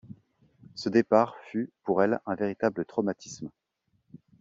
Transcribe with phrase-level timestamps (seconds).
[0.73, 3.51] Ce départ fut pour elle un véritable traumatisme.